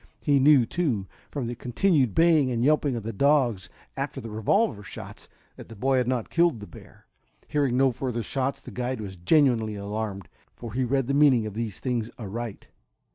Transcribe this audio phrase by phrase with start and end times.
[0.19, 4.81] He knew, too, from the continued baying and yelping of the dogs, after the revolver
[4.81, 7.05] shots, that the boy had not killed the bear.
[7.47, 11.53] Hearing no further shots the guide was genuinely alarmed, for he read the meaning of
[11.53, 12.67] these things aright.